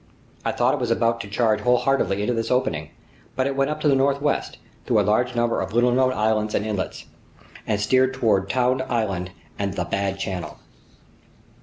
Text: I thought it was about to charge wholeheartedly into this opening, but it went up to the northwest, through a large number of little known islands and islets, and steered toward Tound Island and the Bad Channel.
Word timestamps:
I 0.43 0.51
thought 0.51 0.73
it 0.73 0.79
was 0.79 0.89
about 0.89 1.21
to 1.21 1.27
charge 1.27 1.59
wholeheartedly 1.59 2.23
into 2.23 2.33
this 2.33 2.49
opening, 2.49 2.89
but 3.35 3.45
it 3.45 3.55
went 3.55 3.69
up 3.69 3.79
to 3.81 3.87
the 3.87 3.93
northwest, 3.93 4.57
through 4.87 4.99
a 4.99 5.05
large 5.05 5.35
number 5.35 5.61
of 5.61 5.73
little 5.73 5.91
known 5.91 6.11
islands 6.11 6.55
and 6.55 6.65
islets, 6.65 7.05
and 7.67 7.79
steered 7.79 8.11
toward 8.11 8.49
Tound 8.49 8.81
Island 8.89 9.29
and 9.59 9.75
the 9.75 9.85
Bad 9.85 10.17
Channel. 10.17 10.57